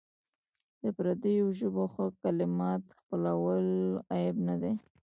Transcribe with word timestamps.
د 0.81 0.83
پردیو 0.97 1.47
ژبو 1.59 1.83
ښه 1.93 2.05
کلمات 2.21 2.83
خپلول 2.99 3.67
عیب 4.13 4.35
نه 4.47 4.55
دی. 4.61 4.73